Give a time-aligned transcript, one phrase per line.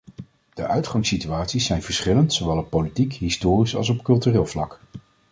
[0.53, 4.79] De uitgangssituaties zijn verschillend, zowel op politiek, historisch als op cultureel vlak.